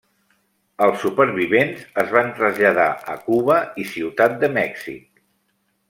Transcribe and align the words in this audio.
Els 0.85 0.97
supervivents 1.03 1.85
es 2.05 2.11
van 2.17 2.33
traslladar 2.41 2.89
a 3.17 3.21
Cuba 3.29 3.61
i 3.85 3.89
Ciutat 3.95 4.39
de 4.45 4.55
Mèxic. 4.61 5.27